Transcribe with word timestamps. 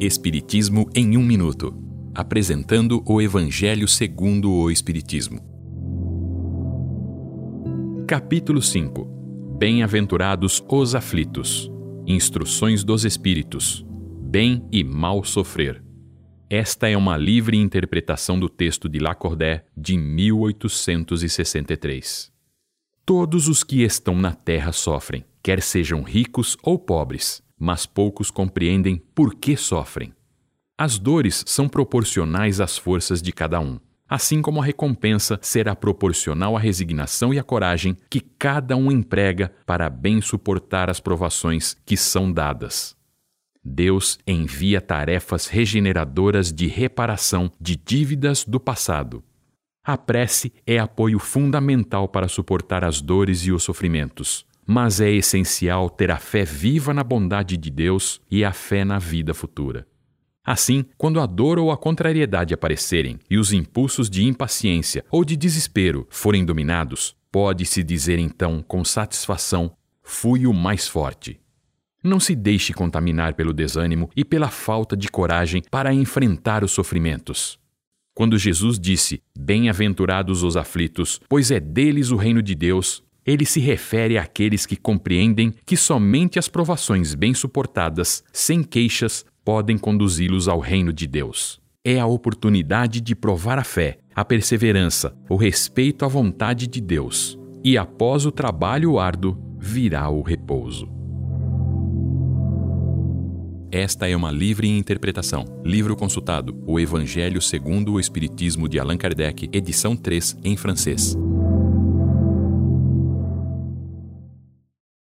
Espiritismo 0.00 0.90
em 0.92 1.16
um 1.16 1.22
minuto, 1.22 1.72
apresentando 2.12 3.00
o 3.06 3.22
Evangelho 3.22 3.86
segundo 3.86 4.50
o 4.50 4.68
Espiritismo. 4.68 5.38
Capítulo 8.06 8.60
5. 8.60 9.04
Bem-aventurados 9.56 10.60
os 10.68 10.96
aflitos. 10.96 11.70
Instruções 12.08 12.82
dos 12.82 13.04
Espíritos. 13.04 13.86
Bem 14.20 14.66
e 14.72 14.82
mal 14.82 15.22
sofrer. 15.22 15.80
Esta 16.50 16.88
é 16.88 16.96
uma 16.96 17.16
livre 17.16 17.56
interpretação 17.56 18.36
do 18.38 18.48
texto 18.48 18.88
de 18.88 18.98
Lacordaire 18.98 19.62
de 19.76 19.96
1863. 19.96 22.32
Todos 23.06 23.46
os 23.46 23.62
que 23.62 23.84
estão 23.84 24.16
na 24.16 24.32
terra 24.32 24.72
sofrem, 24.72 25.24
quer 25.40 25.62
sejam 25.62 26.02
ricos 26.02 26.56
ou 26.64 26.80
pobres, 26.80 27.44
mas 27.64 27.86
poucos 27.86 28.30
compreendem 28.30 29.02
por 29.14 29.34
que 29.34 29.56
sofrem. 29.56 30.12
As 30.76 30.98
dores 30.98 31.42
são 31.46 31.66
proporcionais 31.66 32.60
às 32.60 32.76
forças 32.76 33.22
de 33.22 33.32
cada 33.32 33.58
um, 33.58 33.80
assim 34.06 34.42
como 34.42 34.60
a 34.60 34.64
recompensa 34.64 35.38
será 35.40 35.74
proporcional 35.74 36.58
à 36.58 36.60
resignação 36.60 37.32
e 37.32 37.38
à 37.38 37.42
coragem 37.42 37.96
que 38.10 38.20
cada 38.20 38.76
um 38.76 38.92
emprega 38.92 39.50
para 39.64 39.88
bem 39.88 40.20
suportar 40.20 40.90
as 40.90 41.00
provações 41.00 41.74
que 41.86 41.96
são 41.96 42.30
dadas. 42.30 42.94
Deus 43.64 44.18
envia 44.26 44.78
tarefas 44.78 45.46
regeneradoras 45.46 46.52
de 46.52 46.66
reparação 46.66 47.50
de 47.58 47.76
dívidas 47.76 48.44
do 48.44 48.60
passado. 48.60 49.24
A 49.82 49.96
prece 49.96 50.52
é 50.66 50.78
apoio 50.78 51.18
fundamental 51.18 52.08
para 52.08 52.28
suportar 52.28 52.84
as 52.84 53.00
dores 53.00 53.46
e 53.46 53.52
os 53.52 53.62
sofrimentos, 53.62 54.44
mas 54.66 55.00
é 55.00 55.10
essencial 55.10 55.90
ter 55.90 56.10
a 56.10 56.16
fé 56.16 56.44
viva 56.44 56.94
na 56.94 57.04
bondade 57.04 57.56
de 57.56 57.70
Deus 57.70 58.20
e 58.30 58.44
a 58.44 58.52
fé 58.52 58.84
na 58.84 58.98
vida 58.98 59.34
futura. 59.34 59.86
Assim, 60.44 60.84
quando 60.98 61.20
a 61.20 61.26
dor 61.26 61.58
ou 61.58 61.70
a 61.70 61.76
contrariedade 61.76 62.52
aparecerem 62.52 63.18
e 63.30 63.38
os 63.38 63.52
impulsos 63.52 64.10
de 64.10 64.24
impaciência 64.24 65.04
ou 65.10 65.24
de 65.24 65.36
desespero 65.36 66.06
forem 66.10 66.44
dominados, 66.44 67.16
pode-se 67.32 67.82
dizer 67.82 68.18
então 68.18 68.62
com 68.62 68.84
satisfação: 68.84 69.74
fui 70.02 70.46
o 70.46 70.52
mais 70.52 70.86
forte. 70.86 71.40
Não 72.02 72.20
se 72.20 72.36
deixe 72.36 72.74
contaminar 72.74 73.32
pelo 73.32 73.54
desânimo 73.54 74.10
e 74.14 74.22
pela 74.22 74.50
falta 74.50 74.94
de 74.94 75.08
coragem 75.08 75.62
para 75.70 75.94
enfrentar 75.94 76.62
os 76.62 76.72
sofrimentos. 76.72 77.58
Quando 78.14 78.38
Jesus 78.38 78.78
disse: 78.78 79.20
Bem-aventurados 79.36 80.44
os 80.44 80.56
aflitos, 80.56 81.20
pois 81.28 81.50
é 81.50 81.58
deles 81.58 82.10
o 82.10 82.16
reino 82.16 82.40
de 82.40 82.54
Deus, 82.54 83.02
ele 83.26 83.44
se 83.44 83.60
refere 83.60 84.18
àqueles 84.18 84.66
que 84.66 84.76
compreendem 84.76 85.52
que 85.64 85.76
somente 85.76 86.38
as 86.38 86.48
provações 86.48 87.14
bem 87.14 87.32
suportadas, 87.32 88.22
sem 88.32 88.62
queixas, 88.62 89.24
podem 89.44 89.78
conduzi-los 89.78 90.48
ao 90.48 90.58
reino 90.58 90.92
de 90.92 91.06
Deus. 91.06 91.60
É 91.84 91.98
a 92.00 92.06
oportunidade 92.06 93.00
de 93.00 93.14
provar 93.14 93.58
a 93.58 93.64
fé, 93.64 93.98
a 94.14 94.24
perseverança, 94.24 95.14
o 95.28 95.36
respeito 95.36 96.04
à 96.04 96.08
vontade 96.08 96.66
de 96.66 96.80
Deus. 96.80 97.38
E 97.62 97.76
após 97.76 98.26
o 98.26 98.32
trabalho 98.32 98.98
árduo, 98.98 99.38
virá 99.58 100.08
o 100.08 100.22
repouso. 100.22 100.88
Esta 103.70 104.08
é 104.08 104.14
uma 104.14 104.30
livre 104.30 104.68
interpretação. 104.68 105.44
Livro 105.64 105.96
consultado: 105.96 106.62
O 106.64 106.78
Evangelho 106.78 107.42
segundo 107.42 107.94
o 107.94 108.00
Espiritismo 108.00 108.68
de 108.68 108.78
Allan 108.78 108.96
Kardec, 108.96 109.48
edição 109.52 109.96
3, 109.96 110.38
em 110.44 110.56
francês. 110.56 111.16